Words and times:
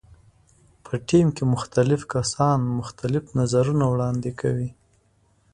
په 0.85 0.93
ټیم 1.07 1.27
کې 1.35 1.43
مختلف 1.53 2.01
کسان 2.13 2.59
مختلف 2.79 3.23
نظرونه 3.39 3.85
وړاندې 3.89 4.31
کوي. 4.41 4.69